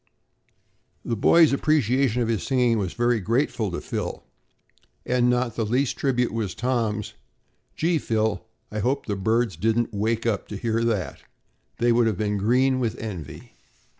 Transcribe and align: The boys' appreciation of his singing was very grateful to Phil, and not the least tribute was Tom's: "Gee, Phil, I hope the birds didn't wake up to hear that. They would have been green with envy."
The 1.05 1.15
boys' 1.15 1.53
appreciation 1.53 2.23
of 2.23 2.27
his 2.27 2.41
singing 2.41 2.79
was 2.79 2.93
very 2.93 3.19
grateful 3.19 3.69
to 3.69 3.79
Phil, 3.81 4.23
and 5.05 5.29
not 5.29 5.55
the 5.55 5.63
least 5.63 5.95
tribute 5.95 6.33
was 6.33 6.55
Tom's: 6.55 7.13
"Gee, 7.75 7.99
Phil, 7.99 8.43
I 8.71 8.79
hope 8.79 9.05
the 9.05 9.15
birds 9.15 9.55
didn't 9.57 9.93
wake 9.93 10.25
up 10.25 10.47
to 10.47 10.57
hear 10.57 10.83
that. 10.85 11.21
They 11.77 11.91
would 11.91 12.07
have 12.07 12.17
been 12.17 12.37
green 12.39 12.79
with 12.79 12.97
envy." 12.97 13.53